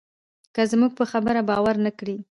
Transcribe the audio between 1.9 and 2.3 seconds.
کړې.